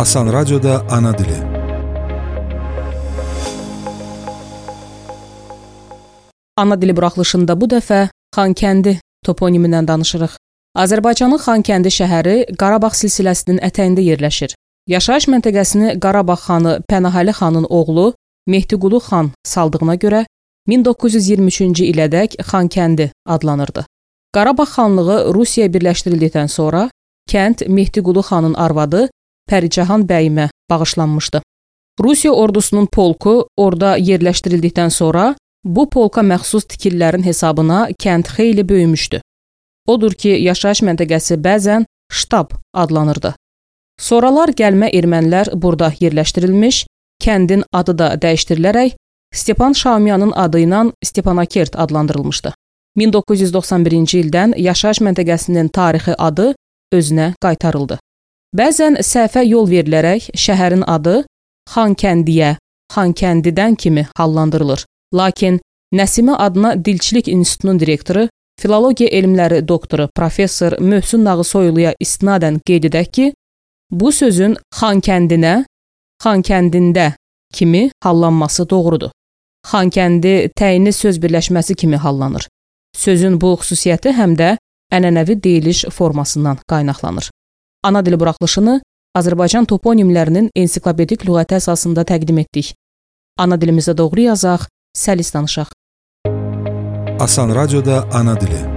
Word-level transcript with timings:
Asan 0.00 0.32
Radioda 0.32 0.86
Ana 0.90 1.18
Dili 1.18 1.34
Ana 6.56 6.82
dili 6.82 6.96
buraxılışında 6.96 7.60
bu 7.60 7.66
dəfə 7.66 8.08
Xankəndi 8.36 8.94
toponimindən 9.26 9.88
danışırıq. 9.88 10.38
Azərbaycanın 10.84 11.42
Xankəndi 11.44 11.92
şəhəri 11.98 12.36
Qarabağ 12.62 12.92
silsiləsinin 13.00 13.60
ətəyində 13.68 14.00
yerləşir. 14.00 14.56
Yaşayış 14.88 15.28
məntəqəsini 15.34 15.98
Qarabağ 16.00 16.38
xanı 16.46 16.74
Pənahəli 16.88 17.36
xanın 17.40 17.68
oğlu 17.68 18.14
Mehdiqulu 18.46 19.04
xan 19.10 19.30
saldığına 19.44 20.00
görə 20.04 20.24
1923-cü 20.68 21.84
ilədək 21.92 22.40
Xankəndi 22.40 23.10
adlanırdı. 23.26 23.84
Qarabağ 24.32 24.64
xanlığı 24.64 25.20
Rusiyaya 25.34 25.72
birləşdirildikdən 25.76 26.48
sonra 26.48 26.88
kənd 27.28 27.68
Mehdiqulu 27.68 28.22
xanın 28.32 28.54
arvadı 28.54 29.10
Pəricahan 29.50 30.06
bəyimə 30.08 30.48
bağışlanmışdı. 30.70 31.42
Rusiya 32.00 32.32
ordusunun 32.32 32.86
polku 32.86 33.34
orada 33.56 33.96
yerləşdirildikdən 33.98 34.90
sonra 34.90 35.34
bu 35.64 35.88
polka 35.90 36.22
məxsus 36.22 36.64
tikililərin 36.70 37.24
hesabına 37.24 37.88
kənd 38.02 38.30
xeyli 38.36 38.68
böyümüşdü. 38.68 39.20
Odur 39.86 40.12
ki, 40.12 40.28
yaşayış 40.28 40.82
məntəqəsi 40.86 41.36
bəzən 41.44 41.84
ştab 42.12 42.54
adlanırdı. 42.74 43.34
Sonralar 44.00 44.54
gəlmə 44.56 44.88
ermənilər 44.96 45.52
burada 45.62 45.92
yerləşdirilmiş, 46.00 46.86
kəndin 47.24 47.64
adı 47.72 47.98
da 47.98 48.14
dəyişdirilərək 48.22 48.96
Stepan 49.34 49.72
Şamyanın 49.72 50.32
adı 50.32 50.58
ilə 50.58 50.92
Stepanakert 51.04 51.76
adlandırılmışdı. 51.76 52.54
1991-ci 52.98 54.22
ildən 54.24 54.56
yaşayış 54.58 55.00
məntəqəsinin 55.06 55.68
tarixi 55.68 56.14
adı 56.18 56.54
özünə 56.92 57.34
qaytarıldı. 57.42 57.98
Bəzən 58.56 58.98
səhvə 59.06 59.44
yol 59.46 59.68
verilərək 59.70 60.32
şəhərin 60.34 60.82
adı 60.90 61.20
Xankəndiyə, 61.70 62.56
Xankəndidən 62.90 63.76
kimi 63.78 64.06
hallandırılır. 64.18 64.84
Lakin 65.14 65.60
Nəsimi 65.94 66.34
adına 66.34 66.84
Dilçilik 66.84 67.28
İnstitutunun 67.28 67.80
direktoru, 67.80 68.28
filologiya 68.60 69.08
elmləri 69.10 69.68
doktoru 69.68 70.08
professor 70.16 70.78
Möhsün 70.80 71.24
Nağısoyluya 71.24 71.94
istinadən 72.00 72.58
qeyd 72.66 72.90
edək 72.90 73.12
ki, 73.12 73.32
bu 73.90 74.12
sözün 74.12 74.56
Xankəndinə, 74.74 75.64
Xankəndində 76.22 77.12
kimi 77.54 77.90
hallanması 78.02 78.70
doğrudur. 78.70 79.10
Xankəndi 79.66 80.50
təyinli 80.58 80.92
söz 80.92 81.22
birləşməsi 81.22 81.74
kimi 81.74 81.96
hallanır. 81.96 82.48
Sözün 82.96 83.40
bu 83.40 83.54
xüsusiyyəti 83.62 84.10
həm 84.18 84.34
də 84.34 84.56
ənənəvi 84.92 85.42
deyiliş 85.42 85.84
formasından 85.94 86.58
qaynaqlanır. 86.68 87.30
Ana 87.82 88.06
dili 88.06 88.20
buraxılışını 88.20 88.80
Azərbaycan 89.16 89.64
toponimlərinin 89.70 90.50
ensiklopedik 90.54 91.24
lüğəti 91.24 91.56
əsasında 91.56 92.04
təqdim 92.10 92.42
etdik. 92.42 92.74
Ana 93.40 93.56
dilimizdə 93.56 93.96
doğru 93.96 94.26
yazaq, 94.28 94.66
səlis 94.96 95.32
danışaq. 95.34 95.72
Asan 97.20 97.54
Radioda 97.54 98.04
Ana 98.12 98.36
Dili 98.40 98.69